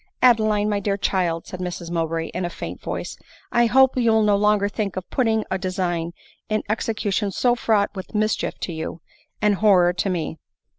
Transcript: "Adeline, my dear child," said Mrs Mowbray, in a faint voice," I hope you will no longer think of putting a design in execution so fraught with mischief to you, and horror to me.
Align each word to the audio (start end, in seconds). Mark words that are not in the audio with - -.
"Adeline, 0.29 0.67
my 0.67 0.79
dear 0.79 0.97
child," 0.97 1.45
said 1.45 1.59
Mrs 1.59 1.91
Mowbray, 1.91 2.29
in 2.29 2.43
a 2.43 2.49
faint 2.49 2.81
voice," 2.81 3.19
I 3.61 3.67
hope 3.67 3.95
you 3.95 4.11
will 4.11 4.23
no 4.23 4.35
longer 4.35 4.67
think 4.67 4.95
of 4.95 5.07
putting 5.11 5.45
a 5.51 5.59
design 5.59 6.13
in 6.49 6.63
execution 6.67 7.29
so 7.29 7.53
fraught 7.53 7.91
with 7.95 8.15
mischief 8.15 8.57
to 8.61 8.73
you, 8.73 9.01
and 9.43 9.53
horror 9.61 9.93
to 9.93 10.09
me. 10.09 10.39